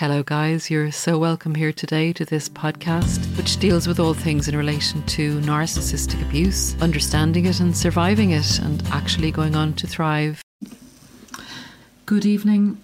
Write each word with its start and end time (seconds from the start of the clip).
Hello, 0.00 0.22
guys. 0.22 0.70
You're 0.70 0.90
so 0.92 1.18
welcome 1.18 1.54
here 1.54 1.74
today 1.74 2.14
to 2.14 2.24
this 2.24 2.48
podcast, 2.48 3.18
which 3.36 3.58
deals 3.58 3.86
with 3.86 4.00
all 4.00 4.14
things 4.14 4.48
in 4.48 4.56
relation 4.56 5.02
to 5.08 5.38
narcissistic 5.40 6.22
abuse, 6.22 6.74
understanding 6.80 7.44
it 7.44 7.60
and 7.60 7.76
surviving 7.76 8.30
it, 8.30 8.58
and 8.60 8.82
actually 8.86 9.30
going 9.30 9.54
on 9.54 9.74
to 9.74 9.86
thrive. 9.86 10.42
Good 12.06 12.24
evening, 12.24 12.80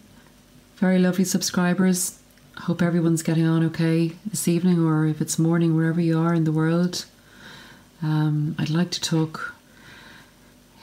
very 0.77 0.99
lovely 0.99 1.25
subscribers. 1.25 2.19
Hope 2.59 2.83
everyone's 2.83 3.23
getting 3.23 3.47
on 3.47 3.65
okay 3.65 4.13
this 4.27 4.47
evening, 4.47 4.79
or 4.79 5.07
if 5.07 5.23
it's 5.23 5.39
morning, 5.39 5.75
wherever 5.75 6.03
you 6.03 6.19
are 6.19 6.35
in 6.35 6.45
the 6.45 6.53
world. 6.53 7.07
Um, 8.03 8.57
I'd 8.59 8.69
like 8.69 8.91
to 8.91 9.01
talk 9.01 9.55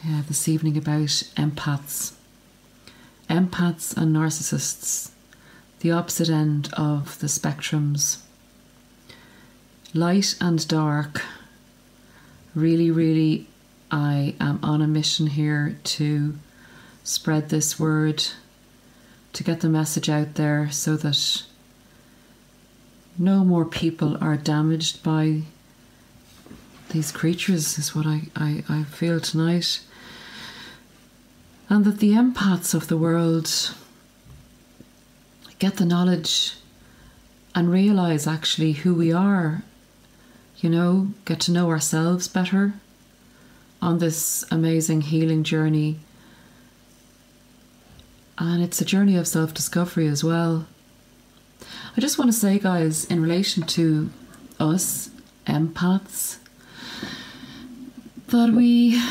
this 0.04 0.47
evening 0.47 0.77
about 0.77 1.29
empaths. 1.38 2.13
Empaths 3.29 3.95
and 3.95 4.15
narcissists 4.15 5.11
the 5.84 5.91
opposite 5.91 6.29
end 6.29 6.70
of 6.77 7.20
the 7.20 7.27
spectrums. 7.27 8.21
Light 9.94 10.35
and 10.39 10.66
dark. 10.66 11.21
Really, 12.55 12.89
really, 12.89 13.48
I 13.91 14.34
am 14.39 14.59
on 14.63 14.81
a 14.81 14.88
mission 14.88 15.27
here 15.27 15.77
to 15.84 16.39
spread 17.03 17.49
this 17.49 17.77
word, 17.77 18.23
to 19.34 19.44
get 19.44 19.59
the 19.59 19.67
message 19.67 20.09
out 20.09 20.35
there 20.35 20.72
so 20.72 20.95
that 20.95 21.44
no 23.17 23.44
more 23.44 23.66
people 23.66 24.17
are 24.23 24.38
damaged 24.38 25.03
by 25.03 25.41
these 26.91 27.11
creatures, 27.11 27.77
is 27.77 27.94
what 27.94 28.05
I, 28.05 28.22
I, 28.38 28.63
I 28.70 28.84
feel 28.84 29.20
tonight. 29.20 29.81
And 31.67 31.84
that 31.84 32.00
the 32.00 32.13
empaths 32.13 32.73
of 32.73 32.88
the 32.88 32.97
world 32.97 33.75
get 35.63 35.77
the 35.77 35.85
knowledge 35.85 36.55
and 37.55 37.72
realize 37.72 38.27
actually 38.27 38.73
who 38.73 38.94
we 38.94 39.13
are, 39.13 39.63
you 40.58 40.69
know, 40.69 41.08
get 41.23 41.39
to 41.39 41.53
know 41.53 41.69
ourselves 41.69 42.28
better 42.28 42.73
on 43.81 43.97
this 44.00 44.44
amazing 44.52 45.00
healing 45.00 45.41
journey. 45.41 45.97
And 48.38 48.61
it's 48.61 48.81
a 48.81 48.86
journey 48.94 49.16
of 49.16 49.25
self 49.25 49.53
discovery 49.53 50.06
as 50.06 50.22
well. 50.22 50.67
I 51.95 52.02
just 52.02 52.17
want 52.17 52.30
to 52.30 52.38
say, 52.38 52.59
guys, 52.59 53.06
in 53.06 53.22
relation 53.22 53.64
to 53.64 54.09
us 54.59 55.11
empaths, 55.47 56.39
that 58.28 58.50
we 58.50 59.02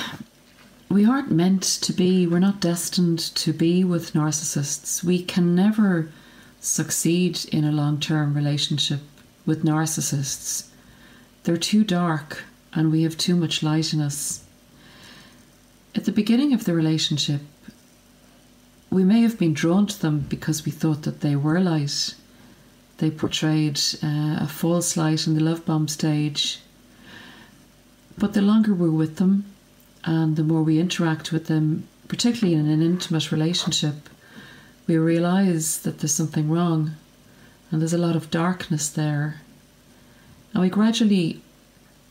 we 0.90 1.06
aren't 1.06 1.32
meant 1.32 1.62
to 1.62 1.94
be, 1.94 2.26
we're 2.26 2.40
not 2.40 2.60
destined 2.60 3.20
to 3.36 3.54
be 3.54 3.84
with 3.84 4.12
narcissists. 4.12 5.02
We 5.02 5.22
can 5.22 5.54
never 5.54 6.10
succeed 6.62 7.44
in 7.46 7.64
a 7.64 7.72
long 7.72 7.98
term 8.00 8.34
relationship 8.34 9.00
with 9.44 9.64
narcissists. 9.64 10.68
They're 11.42 11.56
too 11.56 11.84
dark 11.84 12.44
and 12.72 12.90
we 12.90 13.02
have 13.02 13.18
too 13.18 13.36
much 13.36 13.62
light 13.62 13.92
in 13.92 14.00
us. 14.00 14.44
At 15.94 16.06
the 16.06 16.12
beginning 16.12 16.54
of 16.54 16.64
the 16.64 16.72
relationship, 16.72 17.42
we 18.90 19.04
may 19.04 19.22
have 19.22 19.38
been 19.38 19.52
drawn 19.52 19.86
to 19.86 20.00
them 20.00 20.20
because 20.20 20.64
we 20.64 20.72
thought 20.72 21.02
that 21.02 21.20
they 21.20 21.36
were 21.36 21.60
light. 21.60 22.14
They 22.98 23.10
portrayed 23.10 23.80
uh, 24.02 24.38
a 24.40 24.48
false 24.48 24.96
light 24.96 25.26
in 25.26 25.34
the 25.34 25.42
love 25.42 25.66
bomb 25.66 25.88
stage. 25.88 26.60
But 28.16 28.34
the 28.34 28.42
longer 28.42 28.72
we're 28.72 28.90
with 28.90 29.16
them 29.16 29.46
and 30.04 30.36
the 30.36 30.44
more 30.44 30.62
we 30.62 30.78
interact 30.78 31.32
with 31.32 31.46
them, 31.46 31.88
particularly 32.06 32.54
in 32.54 32.68
an 32.68 32.82
intimate 32.82 33.32
relationship, 33.32 34.08
we 34.86 34.96
realize 34.96 35.80
that 35.82 35.98
there's 35.98 36.14
something 36.14 36.50
wrong 36.50 36.92
and 37.70 37.80
there's 37.80 37.92
a 37.92 37.98
lot 37.98 38.16
of 38.16 38.30
darkness 38.30 38.88
there. 38.88 39.40
And 40.52 40.62
we 40.62 40.68
gradually 40.68 41.40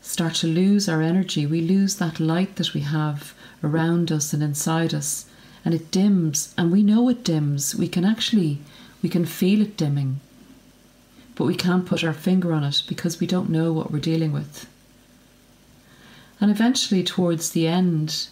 start 0.00 0.34
to 0.34 0.48
lose 0.48 0.88
our 0.88 1.00
energy. 1.00 1.46
We 1.46 1.60
lose 1.60 1.96
that 1.96 2.18
light 2.18 2.56
that 2.56 2.74
we 2.74 2.80
have 2.80 3.34
around 3.62 4.10
us 4.10 4.32
and 4.32 4.42
inside 4.42 4.92
us, 4.92 5.26
and 5.64 5.72
it 5.72 5.92
dims. 5.92 6.52
And 6.58 6.72
we 6.72 6.82
know 6.82 7.08
it 7.08 7.22
dims. 7.22 7.76
We 7.76 7.86
can 7.86 8.04
actually, 8.04 8.58
we 9.00 9.08
can 9.08 9.24
feel 9.24 9.62
it 9.62 9.76
dimming, 9.76 10.20
but 11.36 11.44
we 11.44 11.54
can't 11.54 11.86
put 11.86 12.02
our 12.02 12.12
finger 12.12 12.52
on 12.52 12.64
it 12.64 12.82
because 12.88 13.20
we 13.20 13.28
don't 13.28 13.48
know 13.50 13.72
what 13.72 13.92
we're 13.92 14.00
dealing 14.00 14.32
with. 14.32 14.66
And 16.40 16.50
eventually, 16.50 17.04
towards 17.04 17.50
the 17.50 17.68
end, 17.68 18.26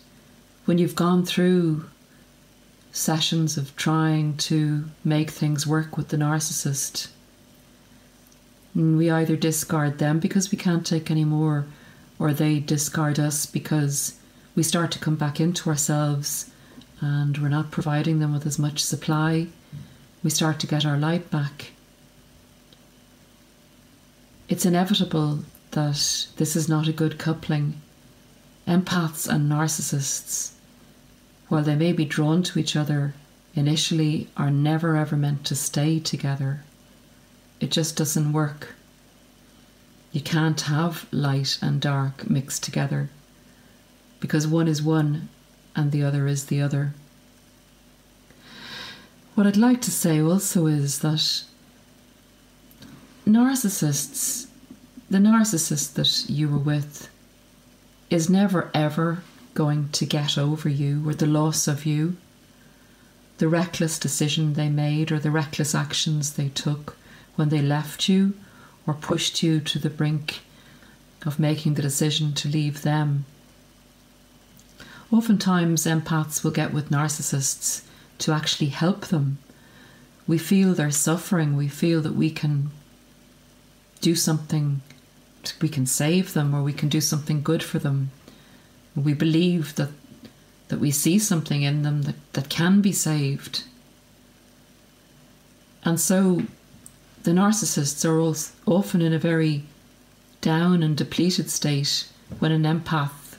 when 0.64 0.78
you've 0.78 0.96
gone 0.96 1.24
through 1.24 1.84
sessions 2.92 3.56
of 3.56 3.76
trying 3.76 4.36
to 4.36 4.84
make 5.04 5.30
things 5.30 5.66
work 5.66 5.96
with 5.96 6.08
the 6.08 6.16
narcissist. 6.16 7.08
And 8.74 8.96
we 8.96 9.10
either 9.10 9.36
discard 9.36 9.98
them 9.98 10.18
because 10.18 10.50
we 10.50 10.58
can't 10.58 10.86
take 10.86 11.10
any 11.10 11.24
more, 11.24 11.66
or 12.18 12.32
they 12.32 12.58
discard 12.58 13.18
us 13.18 13.46
because 13.46 14.18
we 14.54 14.62
start 14.62 14.90
to 14.92 14.98
come 14.98 15.16
back 15.16 15.40
into 15.40 15.70
ourselves 15.70 16.50
and 17.00 17.38
we're 17.38 17.48
not 17.48 17.70
providing 17.70 18.18
them 18.18 18.32
with 18.32 18.46
as 18.46 18.58
much 18.58 18.84
supply. 18.84 19.46
We 20.22 20.30
start 20.30 20.60
to 20.60 20.66
get 20.66 20.84
our 20.84 20.98
light 20.98 21.30
back. 21.30 21.72
It's 24.48 24.66
inevitable 24.66 25.40
that 25.70 26.26
this 26.36 26.56
is 26.56 26.68
not 26.68 26.88
a 26.88 26.92
good 26.92 27.18
coupling. 27.18 27.80
Empaths 28.66 29.28
and 29.28 29.50
narcissists 29.50 30.52
while 31.50 31.64
they 31.64 31.74
may 31.74 31.92
be 31.92 32.04
drawn 32.04 32.42
to 32.44 32.58
each 32.58 32.76
other 32.76 33.12
initially, 33.54 34.28
are 34.36 34.52
never 34.52 34.96
ever 34.96 35.16
meant 35.16 35.44
to 35.44 35.56
stay 35.56 35.98
together. 35.98 36.62
It 37.58 37.72
just 37.72 37.96
doesn't 37.96 38.32
work. 38.32 38.74
You 40.12 40.20
can't 40.20 40.60
have 40.62 41.06
light 41.10 41.58
and 41.60 41.80
dark 41.80 42.30
mixed 42.30 42.62
together 42.62 43.10
because 44.20 44.46
one 44.46 44.68
is 44.68 44.80
one 44.80 45.28
and 45.74 45.90
the 45.90 46.04
other 46.04 46.28
is 46.28 46.46
the 46.46 46.62
other. 46.62 46.94
What 49.34 49.46
I'd 49.46 49.56
like 49.56 49.80
to 49.82 49.90
say 49.90 50.20
also 50.20 50.66
is 50.66 51.00
that 51.00 51.42
narcissists, 53.26 54.46
the 55.10 55.18
narcissist 55.18 55.94
that 55.94 56.30
you 56.30 56.48
were 56.48 56.58
with, 56.58 57.10
is 58.08 58.30
never 58.30 58.70
ever 58.72 59.22
going 59.54 59.88
to 59.90 60.06
get 60.06 60.38
over 60.38 60.68
you 60.68 61.08
or 61.08 61.14
the 61.14 61.26
loss 61.26 61.68
of 61.68 61.84
you, 61.84 62.16
the 63.38 63.48
reckless 63.48 63.98
decision 63.98 64.52
they 64.52 64.68
made 64.68 65.10
or 65.10 65.18
the 65.18 65.30
reckless 65.30 65.74
actions 65.74 66.34
they 66.34 66.48
took 66.48 66.96
when 67.36 67.48
they 67.48 67.62
left 67.62 68.08
you 68.08 68.34
or 68.86 68.94
pushed 68.94 69.42
you 69.42 69.60
to 69.60 69.78
the 69.78 69.90
brink 69.90 70.40
of 71.24 71.38
making 71.38 71.74
the 71.74 71.82
decision 71.82 72.32
to 72.34 72.48
leave 72.48 72.82
them. 72.82 73.24
Oftentimes, 75.12 75.86
empaths 75.86 76.44
will 76.44 76.50
get 76.50 76.72
with 76.72 76.90
narcissists 76.90 77.82
to 78.18 78.32
actually 78.32 78.68
help 78.68 79.06
them. 79.06 79.38
We 80.26 80.38
feel 80.38 80.72
their 80.74 80.90
suffering, 80.90 81.56
we 81.56 81.68
feel 81.68 82.00
that 82.02 82.14
we 82.14 82.30
can 82.30 82.70
do 84.00 84.14
something, 84.14 84.82
we 85.60 85.68
can 85.68 85.86
save 85.86 86.32
them, 86.32 86.54
or 86.54 86.62
we 86.62 86.72
can 86.72 86.88
do 86.88 87.00
something 87.00 87.42
good 87.42 87.62
for 87.62 87.78
them. 87.78 88.10
We 89.02 89.14
believe 89.14 89.74
that 89.76 89.90
that 90.68 90.78
we 90.78 90.92
see 90.92 91.18
something 91.18 91.62
in 91.62 91.82
them 91.82 92.02
that, 92.02 92.32
that 92.32 92.48
can 92.48 92.80
be 92.80 92.92
saved. 92.92 93.64
And 95.84 95.98
so 95.98 96.42
the 97.24 97.32
narcissists 97.32 98.04
are 98.04 98.20
often 98.70 99.02
in 99.02 99.12
a 99.12 99.18
very 99.18 99.64
down 100.40 100.84
and 100.84 100.96
depleted 100.96 101.50
state 101.50 102.08
when 102.38 102.52
an 102.52 102.62
empath 102.62 103.36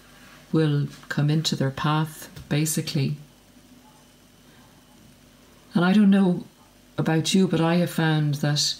will 0.51 0.87
come 1.07 1.29
into 1.29 1.55
their 1.55 1.71
path, 1.71 2.29
basically. 2.49 3.15
And 5.73 5.85
I 5.85 5.93
don't 5.93 6.09
know 6.09 6.43
about 6.97 7.33
you, 7.33 7.47
but 7.47 7.61
I 7.61 7.75
have 7.75 7.89
found 7.89 8.35
that 8.35 8.75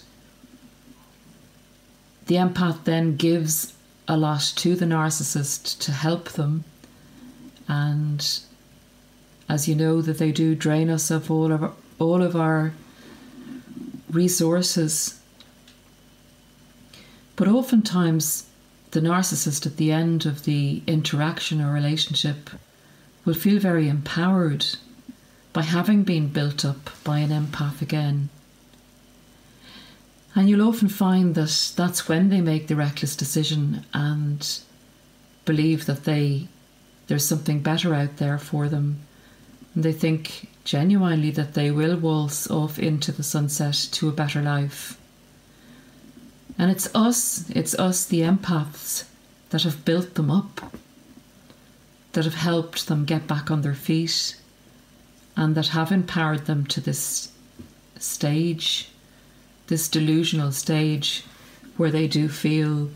the 2.25 2.35
empath 2.35 2.83
then 2.83 3.15
gives 3.15 3.73
a 4.09 4.17
lot 4.17 4.51
to 4.57 4.75
the 4.75 4.85
narcissist 4.85 5.79
to 5.79 5.91
help 5.93 6.29
them. 6.31 6.65
And 7.71 8.27
as 9.47 9.65
you 9.65 9.75
know, 9.75 10.01
that 10.01 10.17
they 10.17 10.33
do 10.33 10.55
drain 10.55 10.89
us 10.89 11.09
of 11.09 11.31
all 11.31 11.53
of 11.53 11.63
our, 11.63 11.71
all 11.99 12.21
of 12.21 12.35
our 12.35 12.73
resources. 14.09 15.21
But 17.37 17.47
oftentimes, 17.47 18.45
the 18.91 18.99
narcissist 18.99 19.65
at 19.65 19.77
the 19.77 19.89
end 19.89 20.25
of 20.25 20.43
the 20.43 20.83
interaction 20.85 21.61
or 21.61 21.71
relationship 21.71 22.49
will 23.23 23.35
feel 23.35 23.57
very 23.57 23.87
empowered 23.87 24.65
by 25.53 25.61
having 25.61 26.03
been 26.03 26.27
built 26.27 26.65
up 26.65 26.89
by 27.05 27.19
an 27.19 27.29
empath 27.29 27.81
again. 27.81 28.27
And 30.35 30.49
you'll 30.49 30.67
often 30.67 30.89
find 30.89 31.35
that 31.35 31.71
that's 31.77 32.09
when 32.09 32.27
they 32.27 32.41
make 32.41 32.67
the 32.67 32.75
reckless 32.75 33.15
decision 33.15 33.85
and 33.93 34.59
believe 35.45 35.85
that 35.85 36.03
they 36.03 36.49
there's 37.11 37.25
something 37.25 37.59
better 37.59 37.93
out 37.93 38.15
there 38.17 38.37
for 38.37 38.69
them 38.69 39.01
And 39.75 39.83
they 39.83 39.91
think 39.91 40.47
genuinely 40.63 41.29
that 41.31 41.55
they 41.55 41.69
will 41.69 41.97
waltz 41.97 42.49
off 42.49 42.79
into 42.79 43.11
the 43.11 43.21
sunset 43.21 43.89
to 43.91 44.07
a 44.07 44.13
better 44.13 44.41
life. 44.41 44.97
And 46.57 46.71
it's 46.71 46.93
us, 46.95 47.49
it's 47.49 47.75
us, 47.75 48.05
the 48.05 48.21
empaths, 48.21 49.03
that 49.49 49.63
have 49.63 49.83
built 49.83 50.15
them 50.15 50.31
up, 50.31 50.73
that 52.13 52.23
have 52.23 52.35
helped 52.35 52.87
them 52.87 53.03
get 53.03 53.27
back 53.27 53.51
on 53.51 53.61
their 53.61 53.73
feet, 53.73 54.37
and 55.35 55.53
that 55.55 55.67
have 55.69 55.91
empowered 55.91 56.45
them 56.45 56.65
to 56.67 56.79
this 56.79 57.33
stage, 57.97 58.89
this 59.67 59.89
delusional 59.89 60.53
stage 60.53 61.25
where 61.75 61.91
they 61.91 62.07
do 62.07 62.29
feel 62.29 62.89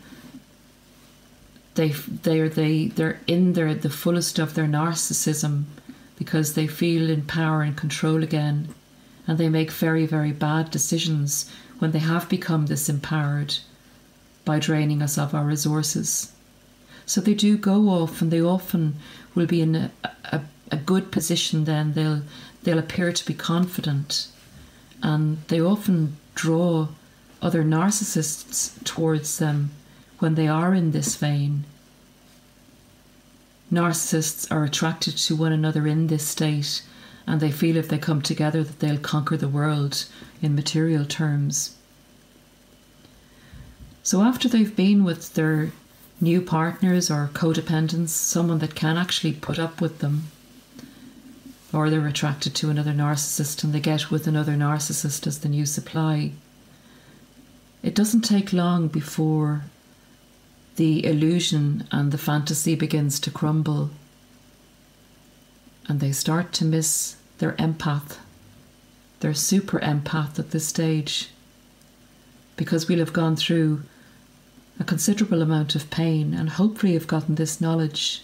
they 1.76 1.90
they 1.90 2.40
are 2.40 2.50
they 2.50 2.88
they're 2.88 3.20
in 3.28 3.54
their 3.54 3.74
the 3.74 3.90
fullest 3.90 4.40
of 4.40 4.54
their 4.54 4.66
narcissism 4.66 5.66
because 6.18 6.54
they 6.54 6.68
feel 6.68 7.10
in 7.10 7.22
power 7.24 7.62
and 7.62 7.76
control 7.76 8.24
again 8.24 8.70
and 9.28 9.38
they 9.38 9.50
make 9.50 9.72
very 9.72 10.06
very 10.06 10.32
bad 10.32 10.72
decisions 10.72 11.50
when 11.80 11.92
they 11.92 12.00
have 12.00 12.30
become 12.30 12.66
this 12.66 12.90
empowered 12.90 13.56
by 14.46 14.60
draining 14.60 15.02
us 15.02 15.18
of 15.18 15.34
our 15.34 15.44
resources. 15.44 16.32
So 17.06 17.20
they 17.20 17.34
do 17.34 17.58
go 17.58 17.90
off 17.90 18.22
and 18.22 18.32
they 18.32 18.42
often 18.42 18.96
will 19.34 19.46
be 19.46 19.62
in 19.62 19.76
a, 19.76 19.92
a, 20.26 20.42
a 20.72 20.78
good 20.78 21.12
position 21.12 21.66
then. 21.66 21.94
They'll 21.94 22.22
they'll 22.64 22.80
appear 22.80 23.12
to 23.12 23.26
be 23.26 23.34
confident 23.34 24.28
and 25.04 25.38
they 25.50 25.62
often 25.62 26.18
draw 26.34 26.88
other 27.42 27.64
narcissists 27.64 28.84
towards 28.84 29.38
them 29.38 29.72
when 30.20 30.36
they 30.36 30.48
are 30.48 30.74
in 30.74 30.92
this 30.92 31.16
vein. 31.16 31.66
Narcissists 33.72 34.50
are 34.52 34.64
attracted 34.64 35.18
to 35.18 35.36
one 35.36 35.52
another 35.52 35.88
in 35.88 36.08
this 36.08 36.28
state 36.28 36.84
and 37.28 37.40
they 37.40 37.52
feel 37.52 37.78
if 37.78 37.90
they 37.90 37.98
come 37.98 38.22
together 38.22 38.64
that 38.64 38.80
they'll 38.80 39.00
conquer 39.00 39.38
the 39.38 39.48
world 39.48 40.06
in 40.42 40.56
material 40.56 41.06
terms. 41.06 41.76
So 44.04 44.22
after 44.22 44.48
they've 44.48 44.76
been 44.76 45.04
with 45.04 45.34
their 45.34 45.72
new 46.22 46.42
partners 46.42 47.10
or 47.10 47.32
codependents, 47.34 48.10
someone 48.10 48.60
that 48.60 48.76
can 48.76 48.98
actually 48.98 49.34
put 49.34 49.58
up 49.58 49.82
with 49.82 50.00
them, 50.00 50.28
or 51.74 51.90
they're 51.90 52.08
attracted 52.08 52.54
to 52.56 52.70
another 52.70 52.94
narcissist 52.94 53.64
and 53.64 53.74
they 53.74 53.80
get 53.80 54.12
with 54.12 54.28
another 54.28 54.54
narcissist 54.54 55.26
as 55.26 55.40
the 55.40 55.50
new 55.50 55.66
supply, 55.66 56.32
it 57.82 57.96
doesn't 57.96 58.22
take 58.22 58.54
long 58.54 58.88
before 58.88 59.64
the 60.76 61.06
illusion 61.06 61.88
and 61.92 62.12
the 62.12 62.18
fantasy 62.18 62.76
begins 62.76 63.20
to 63.22 63.32
crumble 63.32 63.92
and 65.88 66.00
they 66.00 66.12
start 66.12 66.52
to 66.54 66.66
miss 66.66 67.16
their 67.38 67.54
empath, 67.54 68.18
their 69.20 69.34
super 69.34 69.80
empath 69.80 70.40
at 70.40 70.52
this 70.52 70.68
stage, 70.68 71.30
because 72.58 72.88
we'll 72.88 73.00
have 73.00 73.14
gone 73.14 73.36
through 73.36 73.84
a 74.80 74.84
considerable 74.84 75.42
amount 75.42 75.76
of 75.76 75.90
pain 75.90 76.34
and 76.34 76.52
hopefully 76.52 76.94
have 76.94 77.08
gotten 77.08 77.36
this 77.36 77.62
knowledge. 77.62 78.24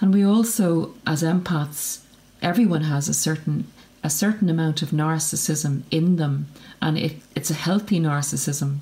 And 0.00 0.12
we 0.12 0.24
also, 0.24 0.94
as 1.06 1.22
empaths, 1.22 2.00
everyone 2.42 2.82
has 2.82 3.08
a 3.08 3.14
certain 3.14 3.66
a 4.04 4.10
certain 4.10 4.48
amount 4.48 4.80
of 4.80 4.90
narcissism 4.90 5.82
in 5.90 6.16
them, 6.16 6.46
and 6.80 6.96
it, 6.96 7.16
it's 7.34 7.50
a 7.50 7.54
healthy 7.54 7.98
narcissism. 7.98 8.78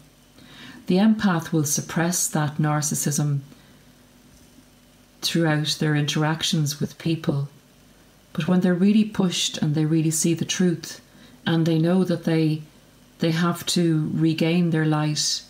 The 0.87 0.97
empath 0.97 1.53
will 1.53 1.65
suppress 1.65 2.29
that 2.29 2.59
narcissism 2.59 3.41
throughout 5.23 5.77
their 5.81 5.97
interactions 5.97 6.81
with 6.81 6.99
people. 6.99 7.49
But 8.33 8.47
when 8.47 8.61
they're 8.61 8.75
really 8.75 9.05
pushed 9.05 9.59
and 9.59 9.75
they 9.75 9.85
really 9.85 10.11
see 10.11 10.35
the 10.35 10.44
truth 10.44 11.00
and 11.44 11.67
they 11.67 11.79
know 11.79 12.05
that 12.05 12.25
they 12.25 12.62
they 13.19 13.31
have 13.31 13.65
to 13.67 14.11
regain 14.12 14.71
their 14.71 14.85
light, 14.85 15.43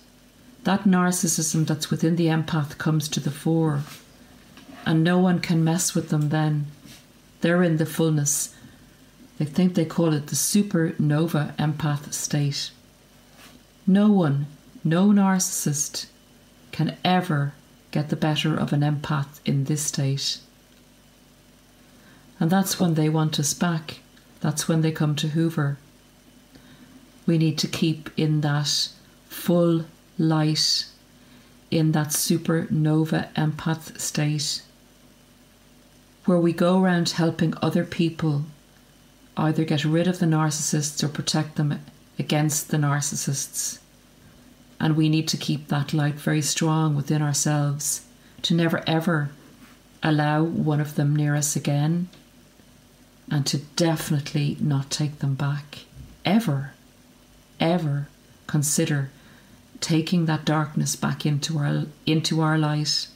that 0.65 0.85
narcissism 0.85 1.67
that's 1.67 1.91
within 1.91 2.17
the 2.17 2.27
empath 2.27 2.79
comes 2.79 3.09
to 3.09 3.21
the 3.21 3.31
fore. 3.31 3.83
And 4.85 5.03
no 5.03 5.19
one 5.19 5.41
can 5.41 5.65
mess 5.65 5.95
with 5.95 6.11
them 6.11 6.29
then. 6.29 6.67
They're 7.41 7.65
in 7.65 7.77
the 7.77 7.87
fullness 7.87 8.55
they 9.39 9.45
think 9.45 9.75
they 9.75 9.85
call 9.85 10.15
it 10.15 10.29
the 10.29 10.35
supernova 10.35 11.55
empath 11.57 12.13
state. 12.13 12.71
No 13.87 14.11
one, 14.11 14.47
no 14.87 15.09
narcissist, 15.09 16.07
can 16.71 16.97
ever 17.05 17.53
get 17.91 18.09
the 18.09 18.15
better 18.15 18.55
of 18.57 18.73
an 18.73 18.83
empath 18.83 19.41
in 19.45 19.65
this 19.65 19.83
state. 19.83 20.39
And 22.39 22.51
that's 22.51 22.79
when 22.79 22.95
they 22.95 23.09
want 23.09 23.41
us 23.41 23.53
back. 23.53 23.99
That's 24.41 24.69
when 24.69 24.83
they 24.83 24.93
come 24.93 25.17
to 25.17 25.29
Hoover. 25.31 25.79
We 27.27 27.37
need 27.37 27.59
to 27.59 27.67
keep 27.67 28.11
in 28.17 28.43
that 28.43 28.89
full 29.29 29.87
light, 30.19 30.87
in 31.73 31.91
that 31.91 32.09
supernova 32.09 33.33
empath 33.35 33.99
state, 33.99 34.63
where 36.27 36.39
we 36.39 36.53
go 36.53 36.81
around 36.81 37.09
helping 37.11 37.55
other 37.61 37.85
people 37.85 38.45
either 39.37 39.65
get 39.65 39.85
rid 39.85 40.07
of 40.07 40.21
the 40.21 40.27
narcissists 40.27 41.03
or 41.03 41.09
protect 41.09 41.57
them 41.57 41.81
against 42.21 42.71
the 42.71 42.77
narcissists. 42.77 43.81
And 44.79 44.97
we 44.97 45.09
need 45.09 45.27
to 45.29 45.37
keep 45.37 45.69
that 45.69 45.95
light 45.95 46.15
very 46.15 46.43
strong 46.43 46.95
within 46.95 47.23
ourselves 47.23 48.07
to 48.43 48.55
never 48.55 48.83
ever 48.87 49.31
allow 50.03 50.43
one 50.43 50.81
of 50.81 50.95
them 50.95 51.17
near 51.17 51.35
us 51.35 51.57
again 51.57 52.09
and 53.31 53.47
to 53.47 53.59
definitely 53.59 54.57
not 54.61 54.91
take 54.91 55.19
them 55.19 55.35
back. 55.35 55.81
Ever, 56.25 56.73
ever 57.59 58.09
consider 58.47 59.11
taking 59.81 60.27
that 60.27 60.45
darkness 60.45 60.97
back 60.97 61.27
into 61.27 61.59
our 61.59 61.85
into 62.07 62.41
our 62.41 62.59
light. 62.59 63.09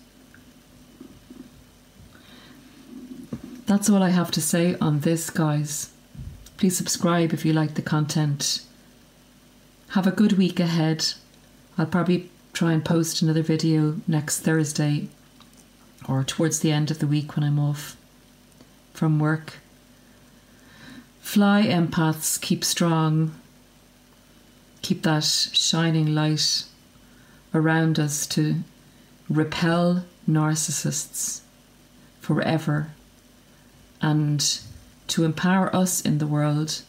That's 3.67 3.89
all 3.89 4.03
I 4.03 4.11
have 4.11 4.33
to 4.33 4.41
say 4.41 4.75
on 4.81 5.01
this, 5.01 5.31
guys. 5.31 5.91
Please 6.57 6.77
subscribe 6.77 7.33
if 7.33 7.45
you 7.45 7.53
like 7.53 7.75
the 7.75 7.83
content. 7.83 8.63
Have 9.91 10.07
a 10.07 10.13
good 10.13 10.33
week 10.33 10.59
ahead. 10.59 11.15
I'll 11.81 11.87
probably 11.87 12.29
try 12.53 12.75
and 12.75 12.85
post 12.85 13.23
another 13.23 13.43
video 13.43 13.97
next 14.07 14.41
Thursday 14.41 15.09
or 16.07 16.23
towards 16.23 16.61
the 16.61 16.71
end 16.71 16.91
of 16.91 16.99
the 16.99 17.07
week 17.07 17.35
when 17.35 17.43
I'm 17.43 17.59
off 17.59 17.97
from 18.93 19.19
work. 19.19 19.55
Fly 21.23 21.63
empaths, 21.63 22.39
keep 22.39 22.65
strong. 22.67 23.35
Keep 24.83 25.05
that 25.05 25.25
shining 25.25 26.15
light 26.15 26.65
around 27.55 27.99
us 27.99 28.27
to 28.27 28.57
repel 29.31 30.05
narcissists 30.29 31.41
forever 32.21 32.91
and 34.03 34.61
to 35.09 35.25
empower 35.25 35.75
us 35.75 36.03
in 36.03 36.19
the 36.19 36.27
world 36.27 36.83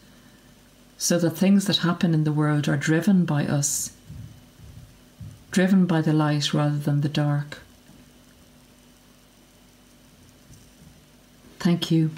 so 0.98 1.18
that 1.18 1.30
things 1.30 1.64
that 1.68 1.78
happen 1.78 2.14
in 2.14 2.26
the 2.26 2.34
world 2.34 2.68
are 2.68 2.76
driven 2.76 3.24
by 3.24 3.46
us, 3.48 3.94
driven 5.52 5.86
by 5.86 6.02
the 6.02 6.14
light 6.14 6.54
rather 6.54 6.78
than 6.78 7.02
the 7.02 7.10
dark. 7.10 7.60
Thank 11.60 11.92
you. 11.92 12.10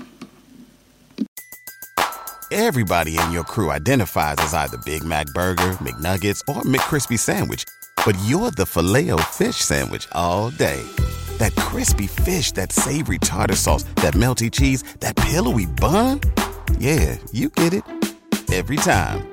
Everybody 2.52 3.18
in 3.18 3.32
your 3.32 3.44
crew 3.44 3.72
identifies 3.72 4.36
as 4.38 4.54
either 4.54 4.78
Big 4.86 5.04
Mac 5.04 5.26
Burger, 5.34 5.72
McNuggets, 5.82 6.42
or 6.48 6.62
McCrispy 6.62 7.18
Sandwich, 7.18 7.66
but 8.06 8.16
you're 8.26 8.52
the 8.52 8.66
filet 8.66 9.10
fish 9.32 9.58
Sandwich 9.58 10.08
all 10.12 10.52
day 10.52 10.84
that 11.38 11.56
crispy 11.56 12.08
fish, 12.08 12.52
that 12.54 12.72
savory 12.72 13.20
tartar 13.20 13.56
sauce, 13.56 13.84
that 13.96 14.14
melty 14.14 14.52
cheese, 14.52 14.84
that 15.00 15.16
pillowy 15.16 15.66
bun. 15.66 16.22
Yeah, 16.78 17.18
you 17.32 17.50
get 17.50 17.74
it 17.74 17.84
every 18.52 18.78
time. 18.78 19.33